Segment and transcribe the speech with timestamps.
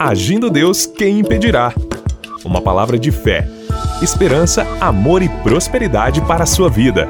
[0.00, 1.74] Agindo Deus, quem impedirá?
[2.44, 3.48] Uma palavra de fé,
[4.00, 7.08] esperança, amor e prosperidade para a sua vida.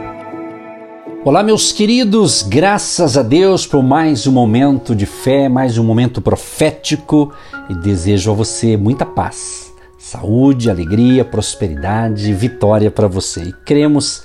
[1.22, 6.22] Olá, meus queridos, graças a Deus por mais um momento de fé, mais um momento
[6.22, 7.30] profético
[7.68, 13.42] e desejo a você muita paz, saúde, alegria, prosperidade, vitória para você.
[13.42, 14.24] E cremos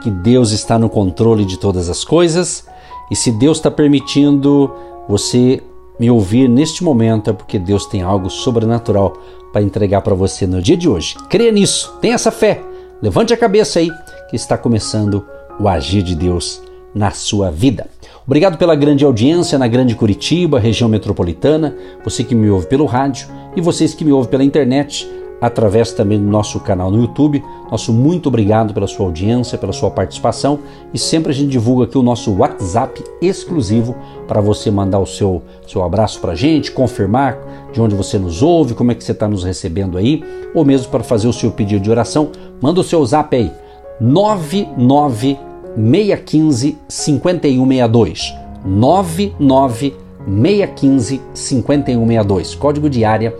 [0.00, 2.64] que Deus está no controle de todas as coisas
[3.10, 4.72] e se Deus está permitindo
[5.08, 5.60] você
[5.98, 9.12] me ouvir neste momento é porque Deus tem algo sobrenatural
[9.52, 11.16] para entregar para você no dia de hoje.
[11.28, 12.60] Creia nisso, tenha essa fé.
[13.00, 13.90] Levante a cabeça aí
[14.28, 15.24] que está começando
[15.60, 16.60] o agir de Deus
[16.94, 17.86] na sua vida.
[18.26, 23.28] Obrigado pela grande audiência na Grande Curitiba, região metropolitana, você que me ouve pelo rádio
[23.54, 25.08] e vocês que me ouvem pela internet
[25.40, 27.42] através também do nosso canal no YouTube.
[27.70, 30.60] Nosso muito obrigado pela sua audiência, pela sua participação
[30.92, 35.42] e sempre a gente divulga aqui o nosso WhatsApp exclusivo para você mandar o seu,
[35.66, 37.38] seu abraço para a gente, confirmar
[37.72, 40.24] de onde você nos ouve, como é que você está nos recebendo aí,
[40.54, 43.52] ou mesmo para fazer o seu pedido de oração, manda o seu zap aí,
[44.00, 48.34] 99615 5162.
[48.64, 53.34] 99615 5162, código de área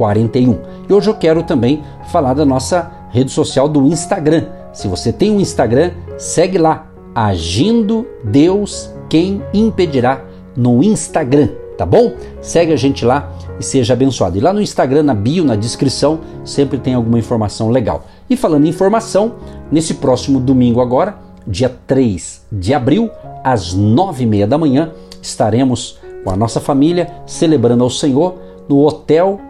[0.00, 0.58] 41.
[0.88, 4.46] E hoje eu quero também falar da nossa rede social do Instagram.
[4.72, 10.24] Se você tem um Instagram, segue lá, Agindo Deus Quem Impedirá
[10.56, 12.14] no Instagram, tá bom?
[12.40, 14.38] Segue a gente lá e seja abençoado.
[14.38, 18.06] E lá no Instagram, na bio, na descrição, sempre tem alguma informação legal.
[18.30, 19.34] E falando em informação,
[19.70, 23.10] nesse próximo domingo agora, dia 3 de abril,
[23.44, 28.78] às nove e meia da manhã, estaremos com a nossa família celebrando ao Senhor no
[28.86, 29.49] Hotel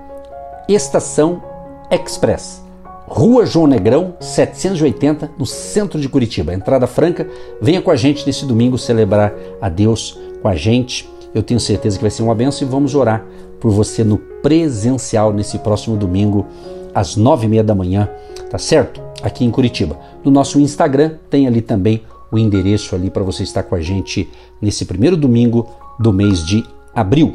[0.74, 1.42] Estação
[1.90, 2.62] Express.
[3.06, 6.54] Rua João Negrão, 780, no centro de Curitiba.
[6.54, 7.28] Entrada franca.
[7.60, 11.10] Venha com a gente nesse domingo celebrar a Deus com a gente.
[11.34, 13.24] Eu tenho certeza que vai ser uma benção e vamos orar
[13.58, 16.46] por você no presencial nesse próximo domingo,
[16.94, 18.08] às nove e meia da manhã,
[18.48, 19.02] tá certo?
[19.22, 19.98] Aqui em Curitiba.
[20.24, 24.30] No nosso Instagram tem ali também o endereço ali para você estar com a gente
[24.62, 25.68] nesse primeiro domingo
[25.98, 27.34] do mês de abril.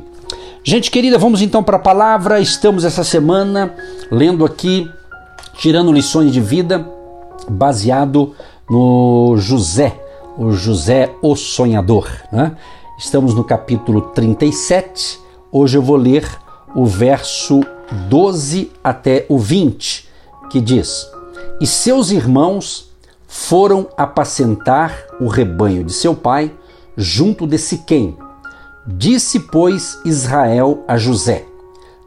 [0.68, 2.40] Gente querida, vamos então para a palavra.
[2.40, 3.76] Estamos essa semana
[4.09, 4.90] lendo aqui,
[5.59, 6.90] tirando lições de vida,
[7.48, 8.34] baseado
[8.68, 9.96] no José,
[10.36, 12.09] o José o Sonhador.
[12.31, 12.58] Né?
[12.98, 15.20] Estamos no capítulo 37.
[15.52, 16.28] Hoje eu vou ler
[16.74, 17.62] o verso
[18.09, 20.09] 12 até o 20,
[20.50, 21.08] que diz:
[21.62, 22.90] E seus irmãos
[23.28, 26.52] foram apacentar o rebanho de seu pai
[26.97, 28.18] junto de Siquém
[28.88, 31.46] Disse, pois, Israel a José: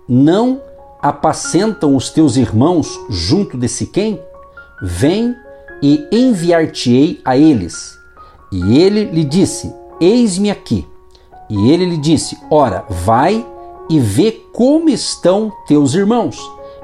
[0.09, 0.61] Não
[1.03, 4.21] apacentam os teus irmãos junto de Siquém?
[4.81, 5.35] Vem
[5.83, 7.99] e enviar-te-ei a eles.
[8.53, 10.87] E ele lhe disse: Eis-me aqui.
[11.51, 13.45] E ele lhe disse: Ora, vai
[13.91, 16.39] e vê como estão teus irmãos,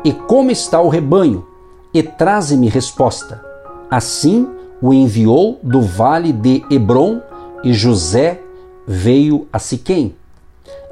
[0.05, 1.47] e como está o rebanho,
[1.93, 3.45] e traze-me resposta.
[3.91, 4.49] Assim
[4.83, 7.21] o enviou do vale de Hebron,
[7.63, 8.41] e José
[8.87, 10.15] veio a Siquém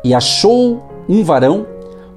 [0.04, 1.66] e achou um varão,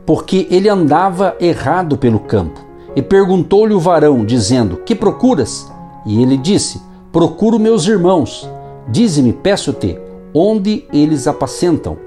[0.06, 2.64] porque ele andava errado pelo campo.
[2.96, 5.72] E perguntou-lhe o varão, dizendo: Que procuras?
[6.06, 6.82] E ele disse:
[7.12, 8.50] Procuro meus irmãos.
[8.88, 10.00] Dize-me, peço-te,
[10.34, 11.98] onde eles apacentam.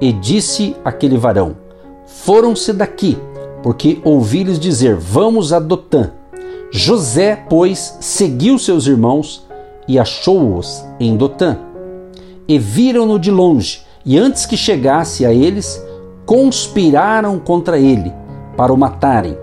[0.00, 1.56] E disse aquele varão:
[2.06, 3.16] Foram-se daqui,
[3.62, 6.10] porque ouvi-lhes dizer: Vamos a Dotã.
[6.70, 9.46] José, pois, seguiu seus irmãos
[9.86, 11.56] e achou-os em Dotã
[12.46, 15.82] e viram-no de longe, e antes que chegasse a eles,
[16.26, 18.12] conspiraram contra ele
[18.56, 19.36] para o matarem,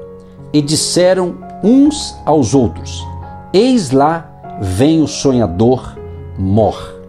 [0.54, 3.06] e disseram uns aos outros:
[3.54, 5.98] Eis lá vem o sonhador,
[6.38, 7.00] mor.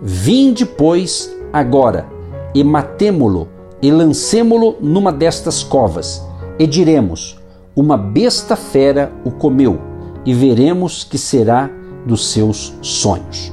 [0.00, 2.06] Vinde, pois, agora,
[2.54, 3.48] e matemo-lo,
[3.80, 6.24] e lancemo-lo numa destas covas,
[6.58, 7.38] e diremos:
[7.74, 9.78] Uma besta fera o comeu,
[10.24, 11.70] e veremos que será
[12.06, 13.52] dos seus sonhos.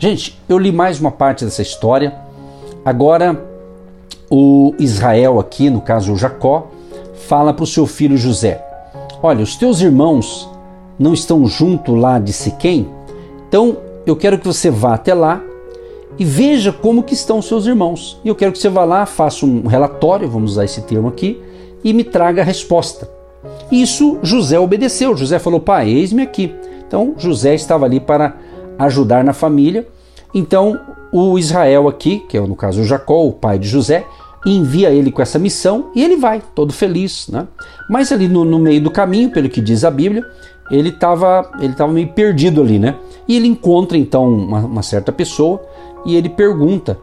[0.00, 2.14] Gente, eu li mais uma parte dessa história.
[2.84, 3.44] Agora,
[4.30, 6.68] o Israel, aqui, no caso o Jacó,
[7.26, 8.64] fala para o seu filho José:
[9.20, 10.48] Olha, os teus irmãos
[10.96, 12.88] não estão junto lá de Siquém,
[13.48, 15.42] então eu quero que você vá até lá
[16.16, 18.20] e veja como que estão os seus irmãos.
[18.24, 21.42] E eu quero que você vá lá, faça um relatório, vamos usar esse termo aqui,
[21.82, 23.10] e me traga a resposta.
[23.68, 25.16] Isso José obedeceu.
[25.16, 26.54] José falou: Pai, eis-me aqui.
[26.86, 28.36] Então José estava ali para
[28.78, 29.86] ajudar na família.
[30.34, 30.78] Então,
[31.12, 34.06] o Israel aqui, que é no caso Jacó, o pai de José,
[34.46, 37.28] envia ele com essa missão e ele vai, todo feliz.
[37.28, 37.46] Né?
[37.88, 40.24] Mas ali no, no meio do caminho, pelo que diz a Bíblia,
[40.70, 42.94] ele estava ele tava meio perdido ali, né?
[43.26, 45.62] E ele encontra então uma, uma certa pessoa
[46.04, 46.98] e ele pergunta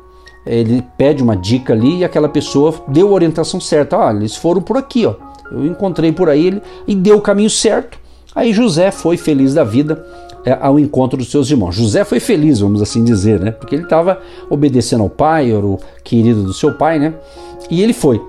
[0.46, 3.98] ele pede uma dica ali e aquela pessoa deu a orientação certa.
[3.98, 5.16] Ah, eles foram por aqui, ó.
[5.52, 7.98] Eu encontrei por aí ele e deu o caminho certo.
[8.34, 10.06] Aí José foi feliz da vida
[10.54, 11.76] ao encontro dos seus irmãos.
[11.76, 13.52] José foi feliz, vamos assim dizer, né?
[13.52, 17.14] Porque ele estava obedecendo ao pai, era o querido do seu pai, né?
[17.70, 18.22] E ele foi.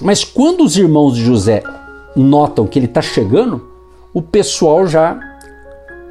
[0.00, 1.62] Mas quando os irmãos de José
[2.16, 3.62] notam que ele está chegando,
[4.12, 5.18] o pessoal já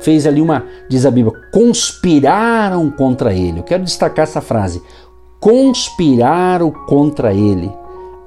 [0.01, 3.59] fez ali uma, diz a Bíblia, conspiraram contra ele.
[3.59, 4.81] Eu quero destacar essa frase:
[5.39, 7.71] conspiraram contra ele.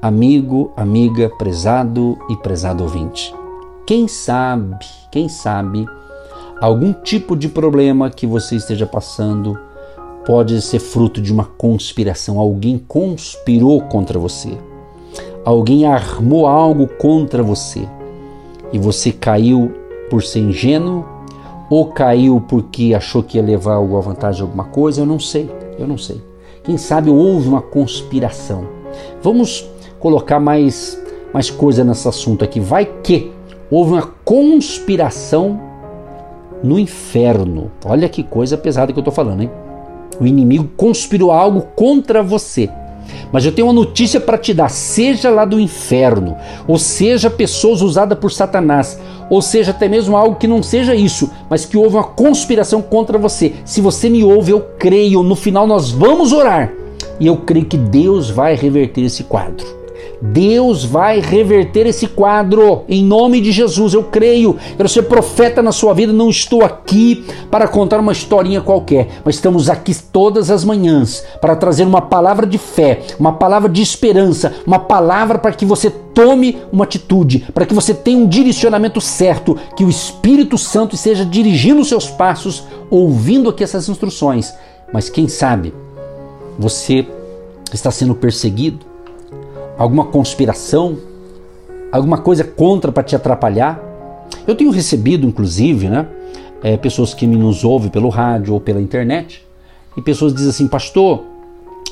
[0.01, 3.35] Amigo, amiga, prezado e prezado ouvinte.
[3.87, 5.87] Quem sabe, quem sabe,
[6.61, 9.59] algum tipo de problema que você esteja passando
[10.25, 12.39] pode ser fruto de uma conspiração.
[12.39, 14.57] Alguém conspirou contra você.
[15.45, 17.87] Alguém armou algo contra você.
[18.73, 19.73] E você caiu
[20.09, 21.05] por ser ingênuo
[21.71, 25.87] ou caiu porque achou que ia levar alguma vantagem alguma coisa, eu não sei, eu
[25.87, 26.21] não sei.
[26.63, 28.67] Quem sabe houve uma conspiração.
[29.23, 29.69] Vamos
[29.99, 31.01] colocar mais,
[31.33, 32.59] mais coisa nesse assunto aqui.
[32.59, 33.31] Vai que
[33.71, 35.61] houve uma conspiração
[36.65, 37.71] no inferno.
[37.85, 39.51] Olha que coisa pesada que eu estou falando, hein?
[40.19, 42.71] O inimigo conspirou algo contra você.
[43.31, 47.83] Mas eu tenho uma notícia para te dar: seja lá do inferno, ou seja, pessoas
[47.83, 51.97] usadas por Satanás, ou seja, até mesmo algo que não seja isso, mas que houve
[51.97, 53.53] uma conspiração contra você.
[53.65, 55.23] Se você me ouve, eu creio.
[55.23, 56.73] No final, nós vamos orar
[57.21, 59.84] e eu creio que Deus vai reverter esse quadro.
[60.21, 63.95] Deus vai reverter esse quadro em nome de Jesus.
[63.95, 64.57] Eu creio.
[64.77, 66.13] Quero ser profeta na sua vida.
[66.13, 71.57] Não estou aqui para contar uma historinha qualquer, mas estamos aqui todas as manhãs para
[71.57, 76.59] trazer uma palavra de fé, uma palavra de esperança, uma palavra para que você tome
[76.73, 81.81] uma atitude, para que você tenha um direcionamento certo, que o Espírito Santo esteja dirigindo
[81.81, 84.55] os seus passos, ouvindo aqui essas instruções.
[84.93, 85.75] Mas quem sabe
[86.59, 87.05] você
[87.73, 88.87] está sendo perseguido,
[89.77, 90.97] alguma conspiração,
[91.91, 93.81] alguma coisa contra para te atrapalhar.
[94.47, 96.07] Eu tenho recebido, inclusive, né,
[96.63, 99.45] é, pessoas que nos ouvem pelo rádio ou pela internet,
[99.97, 101.23] e pessoas dizem assim, pastor,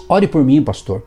[0.09, 1.03] ore por mim, pastor.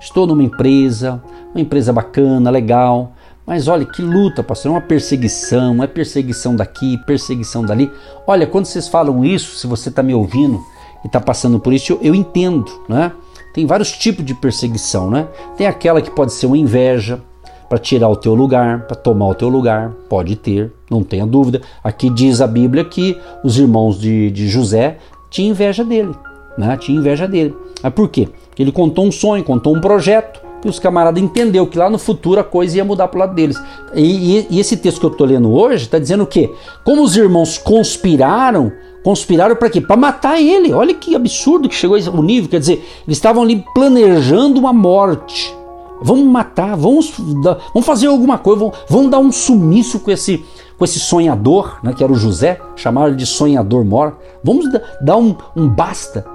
[0.00, 1.22] Estou numa empresa,
[1.54, 3.12] uma empresa bacana, legal,
[3.46, 7.90] mas olha que luta, pastor, é uma perseguição, é perseguição daqui, perseguição dali.
[8.26, 10.60] Olha, quando vocês falam isso, se você está me ouvindo
[11.04, 13.12] e está passando por isso, eu, eu entendo, né?
[13.52, 15.28] Tem vários tipos de perseguição, né?
[15.56, 17.20] Tem aquela que pode ser uma inveja
[17.68, 21.62] para tirar o teu lugar, para tomar o teu lugar, pode ter, não tenha dúvida.
[21.82, 24.98] Aqui diz a Bíblia que os irmãos de, de José
[25.30, 26.14] tinham inveja dele,
[26.58, 26.76] né?
[26.76, 27.54] Tinha inveja dele.
[27.82, 28.28] Mas por quê?
[28.58, 32.40] Ele contou um sonho, contou um projeto e os camaradas entendeu que lá no futuro
[32.40, 33.60] a coisa ia mudar para lado deles.
[33.94, 36.50] E, e, e, esse texto que eu estou lendo hoje está dizendo o quê?
[36.84, 38.72] Como os irmãos conspiraram
[39.02, 39.80] Conspiraram para quê?
[39.80, 40.72] Para matar ele.
[40.72, 42.48] Olha que absurdo que chegou o nível.
[42.48, 42.74] Quer dizer,
[43.06, 45.54] eles estavam ali planejando uma morte.
[46.00, 50.44] Vamos matar, vamos, vamos fazer alguma coisa, vamos, vamos, dar um sumiço com esse,
[50.76, 54.18] com esse sonhador, né, que era o José, chamaram de sonhador mor.
[54.42, 54.66] Vamos
[55.00, 56.26] dar um, um basta.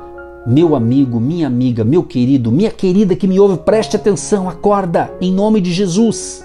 [0.47, 5.29] Meu amigo, minha amiga, meu querido, minha querida que me ouve, preste atenção, acorda, em
[5.29, 6.41] nome de Jesus.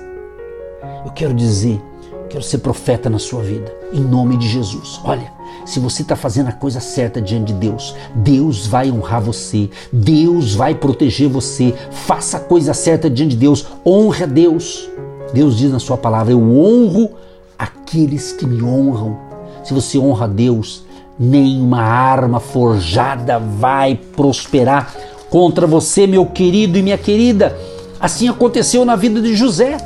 [1.06, 1.80] Eu quero dizer,
[2.28, 5.00] quero ser profeta na sua vida, em nome de Jesus.
[5.04, 5.32] Olha,
[5.64, 10.52] se você está fazendo a coisa certa diante de Deus, Deus vai honrar você, Deus
[10.52, 11.72] vai proteger você.
[11.92, 14.90] Faça a coisa certa diante de Deus, honre a Deus.
[15.32, 17.10] Deus diz na sua palavra: Eu honro
[17.56, 19.16] aqueles que me honram.
[19.62, 20.84] Se você honra a Deus,
[21.18, 24.94] nenhuma arma forjada vai prosperar
[25.30, 27.56] contra você, meu querido e minha querida.
[28.00, 29.76] Assim aconteceu na vida de José.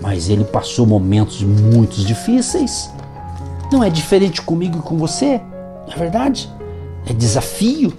[0.00, 2.90] Mas ele passou momentos muito difíceis.
[3.72, 5.40] Não é diferente comigo e com você,
[5.86, 6.50] não é verdade?
[7.06, 7.92] É desafio.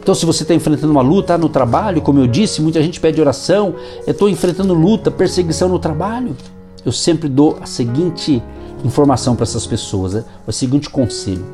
[0.00, 3.20] Então, se você está enfrentando uma luta no trabalho, como eu disse, muita gente pede
[3.20, 3.74] oração,
[4.06, 6.36] eu estou enfrentando luta, perseguição no trabalho.
[6.84, 8.40] Eu sempre dou a seguinte
[8.84, 10.24] informação para essas pessoas, né?
[10.46, 11.44] o seguinte conselho: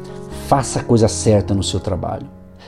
[0.49, 2.27] faça a coisa certa no seu trabalho.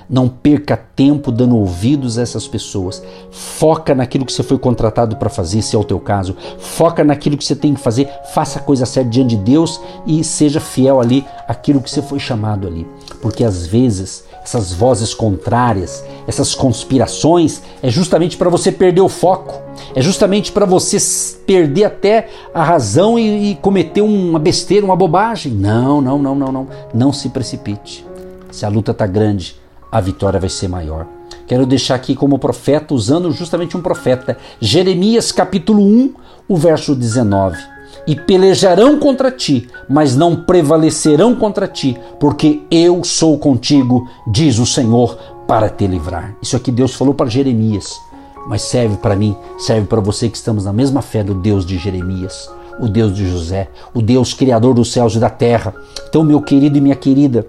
[0.09, 3.03] Não perca tempo dando ouvidos a essas pessoas.
[3.31, 6.37] Foca naquilo que você foi contratado para fazer, se é o teu caso.
[6.59, 8.11] Foca naquilo que você tem que fazer.
[8.35, 12.19] Faça a coisa certa diante de Deus e seja fiel ali àquilo que você foi
[12.19, 12.87] chamado ali.
[13.23, 19.63] Porque às vezes essas vozes contrárias, essas conspirações, é justamente para você perder o foco.
[19.95, 20.99] É justamente para você
[21.47, 25.53] perder até a razão e, e cometer uma besteira, uma bobagem.
[25.53, 26.69] Não, não, não, não, não.
[26.93, 28.07] Não se precipite.
[28.51, 29.57] Se a luta está grande,
[29.91, 31.07] a vitória vai ser maior.
[31.47, 36.15] Quero deixar aqui como profeta, usando justamente um profeta, Jeremias capítulo 1,
[36.49, 37.74] o verso 19.
[38.07, 44.67] E pelejarão contra ti, mas não prevalecerão contra ti, porque eu sou contigo, diz o
[44.67, 46.37] Senhor para te livrar.
[46.43, 47.99] Isso aqui Deus falou para Jeremias,
[48.47, 51.79] mas serve para mim, serve para você que estamos na mesma fé do Deus de
[51.79, 55.75] Jeremias, o Deus de José, o Deus criador dos céus e da terra.
[56.09, 57.47] Então, meu querido e minha querida,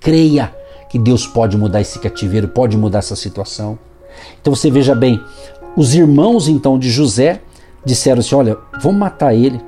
[0.00, 0.54] creia
[0.90, 3.78] que Deus pode mudar esse cativeiro, pode mudar essa situação.
[4.40, 5.22] Então você veja bem,
[5.76, 7.40] os irmãos então de José
[7.84, 9.60] disseram assim: Olha, vamos matar ele.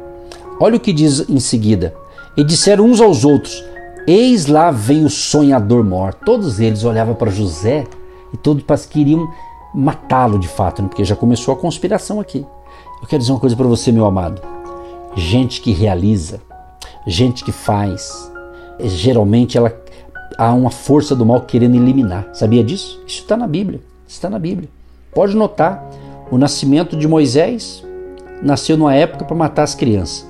[0.60, 1.94] Olha o que diz em seguida.
[2.36, 3.64] E disseram uns aos outros:
[4.06, 6.14] Eis lá vem o sonhador mor.
[6.14, 7.86] Todos eles olhavam para José
[8.32, 9.28] e todos queriam
[9.74, 10.88] matá-lo de fato, né?
[10.88, 12.46] porque já começou a conspiração aqui.
[13.00, 14.40] Eu quero dizer uma coisa para você, meu amado.
[15.16, 16.40] Gente que realiza,
[17.06, 18.30] gente que faz,
[18.80, 19.74] geralmente ela
[20.38, 22.28] há uma força do mal querendo eliminar.
[22.32, 23.02] Sabia disso?
[23.06, 23.80] Isso está na Bíblia.
[24.06, 24.68] Está na Bíblia.
[25.14, 25.84] Pode notar,
[26.30, 27.84] o nascimento de Moisés
[28.42, 30.26] nasceu numa época para matar as crianças.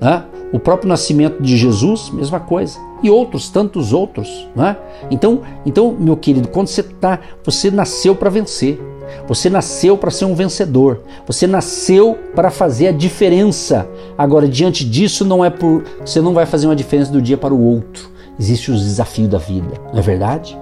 [0.00, 0.24] Né?
[0.52, 2.78] O próprio nascimento de Jesus, mesma coisa.
[3.02, 4.48] E outros, tantos outros.
[4.56, 4.76] Né?
[5.10, 8.80] Então, então, meu querido, quando você está, você nasceu para vencer.
[9.26, 11.00] Você nasceu para ser um vencedor.
[11.26, 13.88] Você nasceu para fazer a diferença.
[14.16, 17.54] Agora, diante disso, não é por você não vai fazer uma diferença do dia para
[17.54, 18.10] o outro.
[18.38, 19.74] Existe os desafios da vida.
[19.92, 20.58] Não é verdade?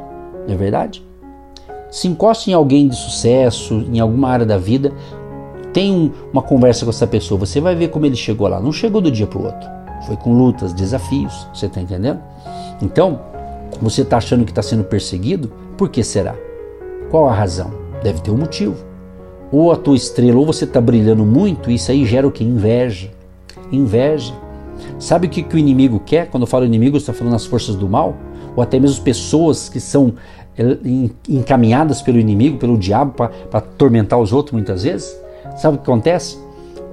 [0.47, 1.05] Não é verdade?
[1.91, 4.93] Se encosta em alguém de sucesso, em alguma área da vida,
[5.77, 8.59] tem uma conversa com essa pessoa, você vai ver como ele chegou lá.
[8.59, 9.69] Não chegou do dia para o outro.
[10.07, 11.47] Foi com lutas, desafios.
[11.53, 12.19] Você está entendendo?
[12.81, 13.21] Então,
[13.83, 15.53] você está achando que está sendo perseguido?
[15.77, 16.35] Por que será?
[17.11, 17.71] Qual a razão?
[18.03, 18.75] Deve ter um motivo.
[19.53, 22.43] Ou a tua estrela, ou você está brilhando muito, isso aí gera o que?
[22.43, 23.11] Inveja.
[23.71, 24.33] Inveja.
[24.99, 26.31] Sabe o que, que o inimigo quer?
[26.31, 28.17] Quando eu falo inimigo, estou falando as forças do mal,
[28.57, 30.15] ou até mesmo pessoas que são
[30.57, 30.79] eh,
[31.29, 35.26] encaminhadas pelo inimigo, pelo diabo, para atormentar os outros muitas vezes.
[35.57, 36.39] Sabe o que acontece?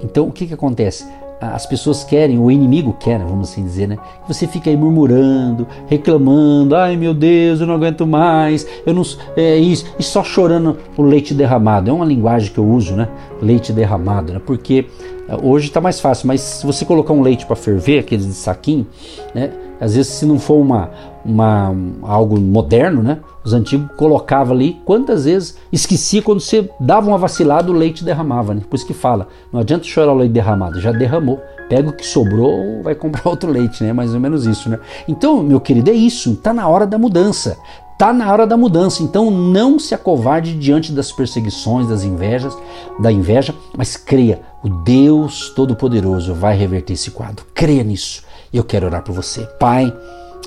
[0.02, 1.06] Então, o que, que acontece?
[1.52, 3.98] as pessoas querem, o inimigo quer, vamos assim dizer, né?
[4.26, 9.02] Você fica aí murmurando, reclamando, ai meu Deus, eu não aguento mais, eu não,
[9.36, 11.90] é isso, e só chorando o leite derramado.
[11.90, 13.08] É uma linguagem que eu uso, né?
[13.42, 14.40] Leite derramado, né?
[14.44, 14.86] Porque
[15.28, 18.34] eh, hoje está mais fácil, mas se você colocar um leite para ferver, aqueles de
[18.34, 18.86] saquinho,
[19.34, 19.50] né?
[19.80, 20.90] Às vezes se não for uma,
[21.24, 23.18] uma algo moderno, né?
[23.44, 28.54] Os antigos colocavam ali, quantas vezes esquecia quando você dava uma vacilada, o leite derramava,
[28.54, 28.62] né?
[28.68, 31.40] Por isso que fala, não adianta chorar o leite derramado, já derramou.
[31.68, 33.92] Pega o que sobrou, vai comprar outro leite, né?
[33.92, 34.78] Mais ou menos isso, né?
[35.08, 37.56] Então, meu querido, é isso, tá na hora da mudança.
[37.96, 42.56] Tá na hora da mudança, então não se acovarde diante das perseguições, das invejas,
[42.98, 47.46] da inveja, mas creia, o Deus Todo-Poderoso vai reverter esse quadro.
[47.54, 48.24] Creia nisso.
[48.54, 49.48] E eu quero orar por você.
[49.58, 49.92] Pai,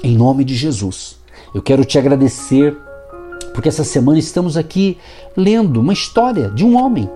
[0.01, 1.17] em nome de Jesus,
[1.53, 2.73] eu quero te agradecer
[3.53, 4.97] porque essa semana estamos aqui
[5.35, 7.09] lendo uma história de um homem.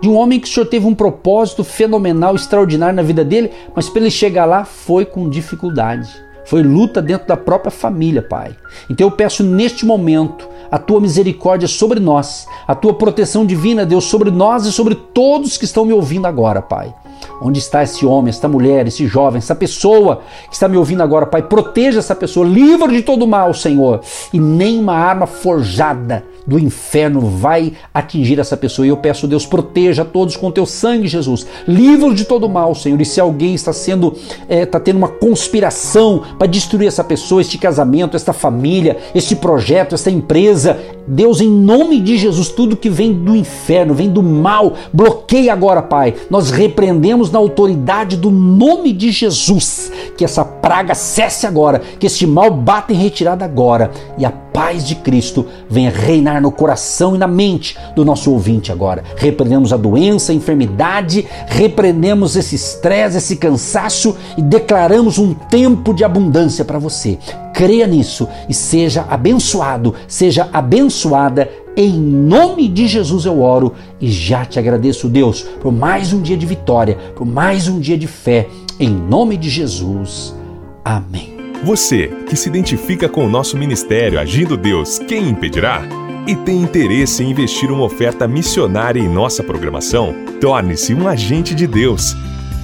[0.00, 3.88] De um homem que o Senhor teve um propósito fenomenal, extraordinário na vida dele, mas
[3.88, 6.08] para ele chegar lá foi com dificuldade.
[6.44, 8.54] Foi luta dentro da própria família, Pai.
[8.88, 14.04] Então eu peço neste momento a tua misericórdia sobre nós, a tua proteção divina, Deus,
[14.04, 16.94] sobre nós e sobre todos que estão me ouvindo agora, Pai.
[17.40, 21.26] Onde está esse homem, essa mulher, esse jovem, essa pessoa que está me ouvindo agora,
[21.26, 21.42] Pai?
[21.42, 24.00] Proteja essa pessoa, livra de todo mal, Senhor.
[24.32, 28.86] E nem uma arma forjada do inferno vai atingir essa pessoa.
[28.86, 31.46] E eu peço, Deus, proteja todos com teu sangue, Jesus.
[31.66, 33.00] Livra de todo mal, Senhor.
[33.00, 34.14] E se alguém está sendo,
[34.48, 39.34] está eh, é, tendo uma conspiração para destruir essa pessoa, este casamento, esta família, este
[39.34, 44.22] projeto, esta empresa, Deus, em nome de Jesus, tudo que vem do inferno, vem do
[44.22, 46.14] mal, bloqueia agora, Pai.
[46.30, 52.26] Nós repreendemos na autoridade do nome de Jesus que essa praga cesse agora, que este
[52.26, 57.18] mal bata em retirada agora e a paz de Cristo venha reinar no coração e
[57.18, 59.04] na mente do nosso ouvinte agora.
[59.16, 66.02] Repreendemos a doença, a enfermidade, repreendemos esse estresse, esse cansaço e declaramos um tempo de
[66.02, 67.18] abundância para você.
[67.56, 74.44] Creia nisso e seja abençoado, seja abençoada em nome de Jesus eu oro e já
[74.44, 78.46] te agradeço, Deus, por mais um dia de vitória, por mais um dia de fé.
[78.78, 80.36] Em nome de Jesus.
[80.84, 81.34] Amém.
[81.64, 85.80] Você que se identifica com o nosso ministério Agindo Deus, quem impedirá?
[86.26, 90.14] E tem interesse em investir uma oferta missionária em nossa programação?
[90.42, 92.14] Torne-se um agente de Deus